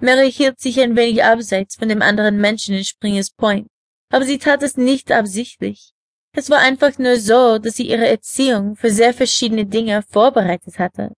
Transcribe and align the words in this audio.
Mary 0.00 0.30
hielt 0.30 0.60
sich 0.60 0.80
ein 0.80 0.96
wenig 0.96 1.24
abseits 1.24 1.76
von 1.76 1.88
dem 1.88 2.02
anderen 2.02 2.36
Menschen 2.38 2.74
in 2.74 2.84
Springers 2.84 3.30
Point, 3.30 3.66
aber 4.10 4.24
sie 4.24 4.38
tat 4.38 4.62
es 4.62 4.76
nicht 4.76 5.10
absichtlich. 5.10 5.92
Es 6.32 6.50
war 6.50 6.58
einfach 6.58 6.98
nur 6.98 7.16
so, 7.16 7.58
dass 7.58 7.76
sie 7.76 7.88
ihre 7.88 8.06
Erziehung 8.06 8.76
für 8.76 8.90
sehr 8.90 9.12
verschiedene 9.12 9.66
Dinge 9.66 10.02
vorbereitet 10.02 10.78
hatte. 10.78 11.12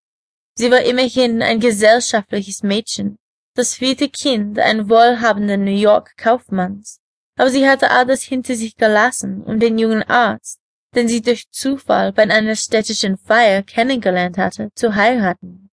Sie 0.54 0.70
war 0.70 0.82
immerhin 0.82 1.42
ein 1.42 1.60
gesellschaftliches 1.60 2.62
Mädchen, 2.62 3.16
das 3.54 3.74
vierte 3.74 4.08
Kind 4.08 4.58
ein 4.58 4.88
wohlhabenden 4.88 5.64
New 5.64 5.76
York 5.76 6.16
Kaufmanns. 6.16 7.00
Aber 7.36 7.50
sie 7.50 7.68
hatte 7.68 7.90
alles 7.90 8.22
hinter 8.22 8.54
sich 8.54 8.76
gelassen, 8.76 9.42
um 9.42 9.58
den 9.58 9.78
jungen 9.78 10.02
Arzt, 10.02 10.60
den 10.94 11.08
sie 11.08 11.22
durch 11.22 11.50
Zufall 11.50 12.12
bei 12.12 12.22
einer 12.22 12.56
städtischen 12.56 13.16
Feier 13.16 13.62
kennengelernt 13.62 14.38
hatte, 14.38 14.70
zu 14.74 14.94
heiraten. 14.94 15.69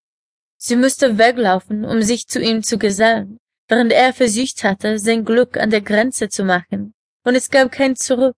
Sie 0.60 0.76
musste 0.76 1.18
weglaufen, 1.18 1.86
um 1.86 2.02
sich 2.02 2.28
zu 2.28 2.42
ihm 2.42 2.64
zu 2.64 2.80
gesellen, 2.80 3.38
während 3.68 3.92
er 3.94 4.12
versucht 4.14 4.64
hatte, 4.64 4.98
sein 4.98 5.23
Glück 5.23 5.55
an 5.55 5.70
der 5.70 5.81
Grenze 5.81 6.30
zu 6.30 6.44
machen, 6.44 6.94
und 7.23 7.36
es 7.36 7.52
gab 7.52 7.72
kein 7.72 7.95
Zurück. 7.95 8.36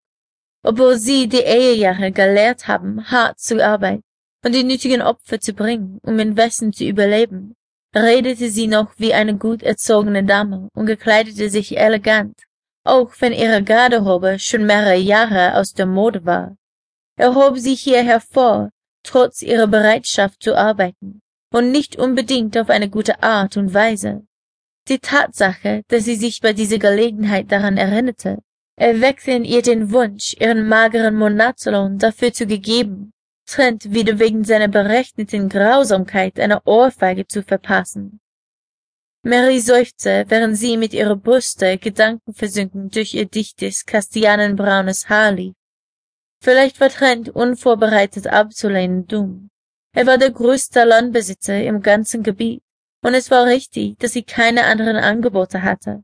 Obwohl 0.64 0.98
sie 0.98 1.28
die 1.28 1.38
Ehejahre 1.38 2.10
gelehrt 2.10 2.66
haben, 2.66 3.08
hart 3.08 3.38
zu 3.38 3.64
arbeiten 3.64 4.02
und 4.44 4.54
die 4.54 4.64
nötigen 4.64 5.02
Opfer 5.02 5.40
zu 5.40 5.52
bringen, 5.52 6.00
um 6.02 6.18
im 6.18 6.36
Westen 6.36 6.72
zu 6.72 6.84
überleben, 6.84 7.54
redete 7.94 8.50
sie 8.50 8.66
noch 8.66 8.92
wie 8.98 9.14
eine 9.14 9.36
gut 9.36 9.62
erzogene 9.62 10.24
Dame 10.24 10.68
und 10.74 10.86
gekleidete 10.86 11.48
sich 11.48 11.78
elegant, 11.78 12.34
auch 12.84 13.12
wenn 13.20 13.32
ihre 13.32 13.62
Garderobe 13.62 14.38
schon 14.40 14.66
mehrere 14.66 14.96
Jahre 14.96 15.54
aus 15.54 15.72
der 15.72 15.86
Mode 15.86 16.24
war. 16.24 16.56
Er 17.16 17.34
hob 17.34 17.58
sie 17.58 17.74
hier 17.74 18.02
hervor, 18.02 18.70
trotz 19.04 19.42
ihrer 19.42 19.68
Bereitschaft 19.68 20.42
zu 20.42 20.56
arbeiten, 20.56 21.20
und 21.52 21.70
nicht 21.70 21.96
unbedingt 21.96 22.56
auf 22.58 22.70
eine 22.70 22.88
gute 22.88 23.22
Art 23.22 23.56
und 23.56 23.74
Weise. 23.74 24.26
Die 24.88 24.98
Tatsache, 24.98 25.82
dass 25.88 26.04
sie 26.04 26.16
sich 26.16 26.40
bei 26.40 26.52
dieser 26.52 26.78
Gelegenheit 26.78 27.52
daran 27.52 27.76
erinnerte, 27.76 28.38
erweckte 28.76 29.32
in 29.32 29.44
ihr 29.44 29.62
den 29.62 29.92
Wunsch, 29.92 30.34
ihren 30.38 30.68
mageren 30.68 31.16
Monatslohn 31.16 31.98
dafür 31.98 32.32
zu 32.32 32.46
gegeben, 32.46 33.12
Trent 33.46 33.92
wieder 33.92 34.18
wegen 34.18 34.44
seiner 34.44 34.68
berechneten 34.68 35.48
Grausamkeit 35.48 36.38
eine 36.38 36.62
Ohrfeige 36.64 37.26
zu 37.26 37.42
verpassen. 37.42 38.20
Mary 39.24 39.60
seufzte, 39.60 40.26
während 40.28 40.56
sie 40.56 40.76
mit 40.76 40.92
ihrer 40.92 41.16
Brüste 41.16 41.76
gedankenversunken 41.78 42.90
durch 42.90 43.14
ihr 43.14 43.26
dichtes, 43.26 43.84
kastianenbraunes 43.84 45.08
Haar 45.08 45.32
lief. 45.32 45.54
Vielleicht 46.42 46.80
war 46.80 46.88
Trent 46.88 47.30
unvorbereitet 47.30 48.26
abzulehnen 48.26 49.06
dumm. 49.06 49.50
Er 49.94 50.06
war 50.06 50.18
der 50.18 50.30
größte 50.30 50.84
Landbesitzer 50.84 51.62
im 51.62 51.80
ganzen 51.80 52.22
Gebiet, 52.22 52.62
und 53.02 53.14
es 53.14 53.30
war 53.30 53.46
richtig, 53.46 53.98
dass 53.98 54.12
sie 54.12 54.22
keine 54.22 54.64
anderen 54.64 54.96
Angebote 54.96 55.62
hatte. 55.62 56.02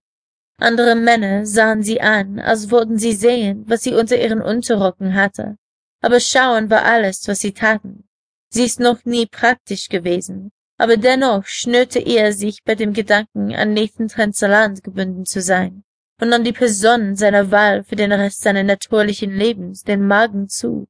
Andere 0.59 0.95
Männer 0.95 1.47
sahen 1.47 1.83
sie 1.83 2.01
an, 2.01 2.39
als 2.39 2.71
wollten 2.71 2.99
sie 2.99 3.13
sehen, 3.13 3.65
was 3.67 3.83
sie 3.83 3.95
unter 3.95 4.21
ihren 4.21 4.41
Unterrocken 4.41 5.15
hatte. 5.15 5.57
Aber 6.01 6.21
schauen 6.21 6.71
war 6.71 6.85
alles, 6.85 7.27
was 7.27 7.41
sie 7.41 7.53
taten. 7.53 8.05
Sie 8.51 8.65
ist 8.65 8.79
noch 8.79 9.05
nie 9.05 9.27
praktisch 9.27 9.89
gewesen, 9.89 10.53
aber 10.79 10.97
dennoch 10.97 11.47
schnürte 11.47 11.99
er 11.99 12.33
sich 12.33 12.63
bei 12.65 12.77
dem 12.77 12.93
Gedanken, 12.93 13.55
an 13.55 13.75
Nathan 13.75 14.09
Transaland 14.09 14.85
gebunden 14.85 15.25
zu 15.25 15.41
sein 15.41 15.83
und 16.21 16.33
an 16.33 16.45
die 16.45 16.53
Person 16.53 17.17
seiner 17.17 17.51
Wahl 17.51 17.83
für 17.83 17.97
den 17.97 18.13
Rest 18.13 18.43
seines 18.43 18.65
natürlichen 18.65 19.33
Lebens 19.33 19.83
den 19.83 20.07
Magen 20.07 20.49
zu. 20.49 20.87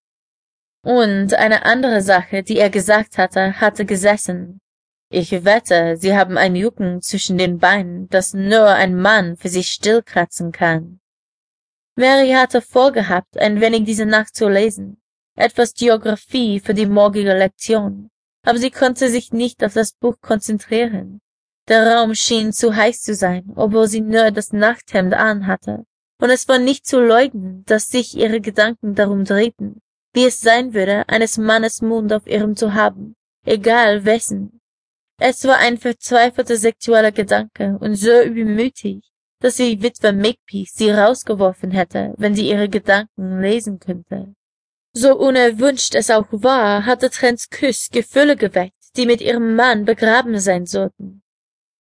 Und 0.85 1.33
eine 1.33 1.65
andere 1.65 2.03
Sache, 2.03 2.43
die 2.43 2.59
er 2.59 2.69
gesagt 2.69 3.17
hatte, 3.17 3.59
hatte 3.59 3.87
gesessen. 3.87 4.61
Ich 5.11 5.33
wette, 5.45 5.97
Sie 5.97 6.15
haben 6.15 6.37
ein 6.37 6.55
Jucken 6.55 7.01
zwischen 7.01 7.39
den 7.39 7.59
Beinen, 7.59 8.09
das 8.11 8.35
nur 8.35 8.67
ein 8.67 8.95
Mann 8.95 9.37
für 9.37 9.49
sich 9.49 9.69
stillkratzen 9.69 10.53
kann. 10.53 11.01
Mary 11.97 12.33
hatte 12.33 12.61
vorgehabt, 12.61 13.39
ein 13.39 13.63
wenig 13.63 13.85
diese 13.85 14.05
Nacht 14.05 14.35
zu 14.35 14.49
lesen, 14.49 15.01
etwas 15.37 15.73
Geographie 15.73 16.61
für 16.61 16.75
die 16.75 16.87
morgige 16.87 17.33
Lektion, 17.33 18.11
aber 18.45 18.59
sie 18.59 18.71
konnte 18.71 19.09
sich 19.09 19.33
nicht 19.33 19.65
auf 19.65 19.73
das 19.73 19.93
Buch 19.93 20.17
konzentrieren. 20.21 21.21
Der 21.69 21.97
Raum 21.97 22.15
schien 22.15 22.53
zu 22.53 22.77
heiß 22.77 23.01
zu 23.03 23.15
sein, 23.15 23.53
obwohl 23.57 23.87
sie 23.87 24.03
nur 24.03 24.33
das 24.33 24.53
Nachthemd 24.53 25.15
anhatte, 25.15 25.85
und 26.21 26.31
es 26.31 26.47
war 26.49 26.59
nicht 26.59 26.85
zu 26.85 27.01
leugnen, 27.01 27.65
dass 27.65 27.89
sich 27.89 28.17
ihre 28.17 28.41
Gedanken 28.41 28.95
darum 28.95 29.25
drehten, 29.25 29.81
wie 30.15 30.25
es 30.25 30.41
sein 30.41 30.73
würde, 30.73 31.09
eines 31.09 31.37
Mannes 31.37 31.83
Mund 31.83 32.13
auf 32.13 32.27
ihrem 32.27 32.57
zu 32.57 32.73
haben, 32.73 33.15
egal 33.45 34.05
wessen. 34.05 34.61
Es 35.21 35.45
war 35.45 35.59
ein 35.59 35.77
verzweifelter 35.77 36.57
sexueller 36.57 37.13
Gedanke 37.13 37.77
und 37.81 37.97
so 37.97 38.23
übermütig, 38.23 39.03
dass 39.41 39.57
die 39.57 39.83
Witwe 39.83 40.13
Makepeace 40.13 40.73
sie 40.75 40.91
rausgeworfen 40.91 41.73
hätte, 41.73 42.15
wenn 42.17 42.35
sie 42.35 42.49
ihre 42.49 42.69
Gedanken 42.69 43.41
lesen 43.41 43.79
könnte. 43.79 44.35
So 44.97 45.19
unerwünscht 45.19 45.95
es 45.95 46.11
auch 46.11 46.29
war, 46.31 46.87
hatte 46.87 47.11
Trents 47.11 47.51
Küss 47.51 47.91
Gefühle 47.91 48.37
geweckt, 48.37 48.97
die 48.97 49.07
mit 49.07 49.21
ihrem 49.21 49.57
Mann 49.57 49.85
begraben 49.85 50.39
sein 50.39 50.67
sollten. 50.67 51.23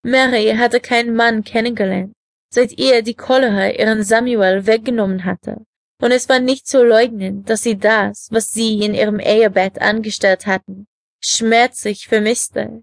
Mary 0.03 0.55
hatte 0.59 0.81
keinen 0.81 1.15
Mann 1.15 1.45
kennengelernt, 1.45 2.13
seit 2.51 2.79
ihr 2.79 3.03
die 3.03 3.15
Cholera 3.15 3.71
ihren 3.71 4.03
Samuel 4.03 4.67
weggenommen 4.67 5.25
hatte, 5.25 5.65
und 6.01 6.11
es 6.11 6.29
war 6.29 6.41
nicht 6.41 6.67
zu 6.67 6.85
leugnen, 6.85 7.45
dass 7.45 7.63
sie 7.63 7.77
das, 7.77 8.29
was 8.31 8.51
sie 8.51 8.81
in 8.81 8.95
ihrem 8.95 9.21
Ehebett 9.21 9.81
angestellt 9.81 10.47
hatten, 10.47 10.87
schmerzlich 11.21 12.09
vermisste. 12.09 12.83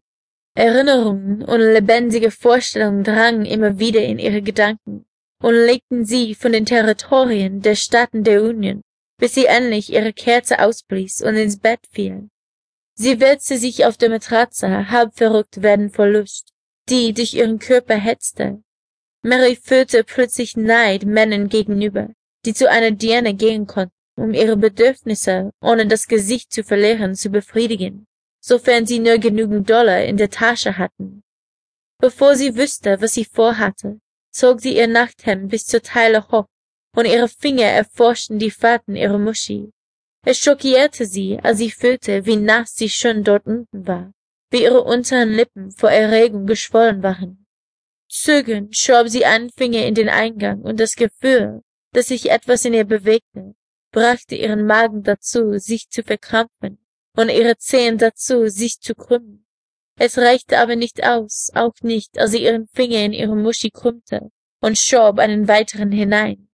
Erinnerungen 0.55 1.43
und 1.43 1.59
lebendige 1.59 2.31
Vorstellungen 2.31 3.03
drangen 3.03 3.45
immer 3.45 3.79
wieder 3.79 4.03
in 4.03 4.19
ihre 4.19 4.41
Gedanken 4.41 5.05
und 5.41 5.55
legten 5.55 6.05
sie 6.05 6.35
von 6.35 6.51
den 6.51 6.65
Territorien 6.65 7.61
der 7.61 7.75
Staaten 7.75 8.23
der 8.23 8.43
Union, 8.43 8.81
bis 9.17 9.33
sie 9.35 9.45
endlich 9.45 9.91
ihre 9.91 10.13
Kerze 10.13 10.59
ausblies 10.59 11.21
und 11.21 11.35
ins 11.35 11.57
Bett 11.57 11.79
fiel. 11.91 12.29
Sie 12.95 13.19
wälzte 13.19 13.57
sich 13.57 13.85
auf 13.85 13.97
der 13.97 14.09
Matratze, 14.09 14.89
halb 14.89 15.15
verrückt 15.15 15.61
werden 15.61 15.89
vor 15.89 16.07
Lust, 16.07 16.53
die 16.89 17.13
durch 17.13 17.33
ihren 17.33 17.59
Körper 17.59 17.95
hetzte. 17.95 18.61
Mary 19.23 19.55
fühlte 19.55 20.03
plötzlich 20.03 20.57
Neid 20.57 21.05
Männern 21.05 21.47
gegenüber, 21.47 22.09
die 22.45 22.53
zu 22.53 22.69
einer 22.69 22.91
Dirne 22.91 23.33
gehen 23.33 23.67
konnten, 23.67 23.93
um 24.15 24.33
ihre 24.33 24.57
Bedürfnisse, 24.57 25.51
ohne 25.61 25.85
das 25.87 26.07
Gesicht 26.07 26.51
zu 26.51 26.63
verlieren, 26.63 27.15
zu 27.15 27.29
befriedigen, 27.29 28.05
sofern 28.39 28.85
sie 28.85 28.99
nur 28.99 29.17
genügend 29.17 29.69
Dollar 29.69 30.03
in 30.03 30.17
der 30.17 30.29
Tasche 30.29 30.77
hatten. 30.77 31.23
Bevor 31.99 32.35
sie 32.35 32.55
wüsste, 32.55 32.99
was 33.01 33.13
sie 33.13 33.25
vorhatte, 33.25 33.99
zog 34.31 34.61
sie 34.61 34.75
ihr 34.75 34.87
Nachthemd 34.87 35.49
bis 35.49 35.65
zur 35.65 35.81
Teile 35.81 36.27
hoch, 36.29 36.47
und 36.95 37.05
ihre 37.05 37.29
Finger 37.29 37.65
erforschten 37.65 38.39
die 38.39 38.51
Faden 38.51 38.95
ihrer 38.95 39.17
Muschi. 39.17 39.71
Es 40.23 40.37
schockierte 40.37 41.05
sie, 41.05 41.39
als 41.41 41.59
sie 41.59 41.71
fühlte, 41.71 42.25
wie 42.25 42.35
nass 42.35 42.75
sie 42.75 42.89
schon 42.89 43.23
dort 43.23 43.45
unten 43.45 43.87
war, 43.87 44.11
wie 44.51 44.63
ihre 44.63 44.83
unteren 44.83 45.31
Lippen 45.31 45.71
vor 45.71 45.89
Erregung 45.89 46.45
geschwollen 46.45 47.01
waren. 47.01 47.45
Zögernd 48.09 48.75
schob 48.75 49.07
sie 49.07 49.25
einen 49.25 49.49
Finger 49.49 49.85
in 49.85 49.95
den 49.95 50.09
Eingang, 50.09 50.61
und 50.61 50.79
das 50.79 50.95
Gefühl, 50.95 51.61
dass 51.91 52.07
sich 52.07 52.29
etwas 52.29 52.65
in 52.65 52.73
ihr 52.73 52.85
bewegte, 52.85 53.55
brachte 53.91 54.35
ihren 54.35 54.65
Magen 54.65 55.03
dazu, 55.03 55.57
sich 55.57 55.89
zu 55.89 56.03
verkrampfen 56.03 56.79
und 57.15 57.29
ihre 57.29 57.57
Zehen 57.57 57.97
dazu, 57.97 58.47
sich 58.47 58.79
zu 58.79 58.95
krümmen. 58.95 59.45
Es 59.97 60.17
reichte 60.17 60.57
aber 60.57 60.75
nicht 60.75 61.03
aus, 61.03 61.51
auch 61.53 61.75
nicht, 61.81 62.17
als 62.17 62.31
sie 62.31 62.43
ihren 62.43 62.67
Finger 62.67 63.03
in 63.03 63.13
ihre 63.13 63.35
Muschi 63.35 63.69
krümmte 63.69 64.31
und 64.61 64.77
schob 64.77 65.19
einen 65.19 65.47
weiteren 65.47 65.91
hinein. 65.91 66.47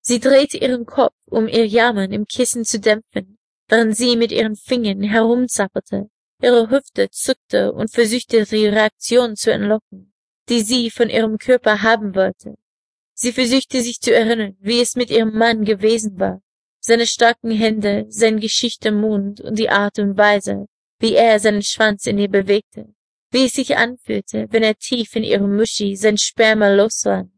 Sie 0.00 0.20
drehte 0.20 0.58
ihren 0.58 0.86
Kopf, 0.86 1.14
um 1.26 1.48
ihr 1.48 1.66
Jammern 1.66 2.12
im 2.12 2.26
Kissen 2.26 2.64
zu 2.64 2.78
dämpfen, 2.78 3.38
während 3.68 3.96
sie 3.96 4.16
mit 4.16 4.32
ihren 4.32 4.54
Fingern 4.54 5.02
herumzapperte, 5.02 6.10
ihre 6.42 6.70
Hüfte 6.70 7.10
zuckte 7.10 7.72
und 7.72 7.90
versuchte 7.90 8.44
die 8.44 8.66
Reaktion 8.66 9.34
zu 9.34 9.50
entlocken, 9.50 10.12
die 10.48 10.60
sie 10.60 10.90
von 10.90 11.08
ihrem 11.08 11.38
Körper 11.38 11.82
haben 11.82 12.14
wollte. 12.14 12.54
Sie 13.14 13.32
versuchte 13.32 13.80
sich 13.80 14.00
zu 14.00 14.12
erinnern, 14.12 14.56
wie 14.60 14.80
es 14.80 14.96
mit 14.96 15.10
ihrem 15.10 15.36
Mann 15.38 15.64
gewesen 15.64 16.18
war, 16.18 16.42
seine 16.80 17.06
starken 17.06 17.52
Hände, 17.52 18.06
sein 18.08 18.40
geschichter 18.40 18.90
Mund 18.90 19.40
und 19.40 19.58
die 19.58 19.70
Art 19.70 20.00
und 20.00 20.18
Weise, 20.18 20.66
wie 20.98 21.14
er 21.14 21.38
seinen 21.38 21.62
Schwanz 21.62 22.06
in 22.06 22.18
ihr 22.18 22.28
bewegte, 22.28 22.92
wie 23.30 23.44
es 23.44 23.54
sich 23.54 23.76
anfühlte, 23.76 24.48
wenn 24.50 24.64
er 24.64 24.74
tief 24.74 25.14
in 25.14 25.22
ihre 25.22 25.46
Muschi 25.46 25.94
sein 25.96 26.18
Sperma 26.18 26.74
losrann. 26.74 27.32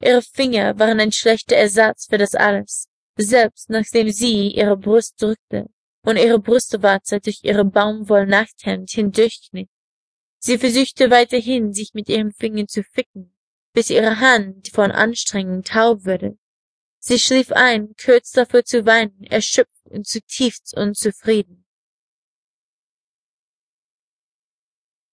Ihre 0.00 0.22
Finger 0.22 0.78
waren 0.78 1.00
ein 1.00 1.12
schlechter 1.12 1.56
Ersatz 1.56 2.06
für 2.06 2.18
das 2.18 2.34
alles, 2.34 2.86
selbst 3.16 3.70
nachdem 3.70 4.10
sie 4.10 4.48
ihre 4.48 4.76
Brust 4.76 5.20
drückte 5.20 5.66
und 6.04 6.18
ihre 6.18 6.38
Brustwarze 6.38 7.20
durch 7.20 7.40
ihre 7.42 7.64
Baumwollnachthemd 7.64 8.90
hindurchknitt. 8.90 9.68
Sie 10.38 10.58
versuchte 10.58 11.10
weiterhin, 11.10 11.72
sich 11.72 11.94
mit 11.94 12.08
ihren 12.08 12.32
Fingern 12.32 12.68
zu 12.68 12.82
ficken, 12.82 13.33
bis 13.74 13.90
ihre 13.90 14.20
Hand 14.20 14.68
von 14.68 14.90
Anstrengung 14.90 15.62
taub 15.64 16.06
wurde. 16.06 16.38
Sie 17.00 17.18
schlief 17.18 17.52
ein, 17.52 17.94
kurz 18.02 18.30
davor 18.30 18.64
zu 18.64 18.86
weinen, 18.86 19.24
erschöpft 19.24 19.86
und 19.90 20.06
zutiefst 20.06 20.74
unzufrieden. 20.74 21.63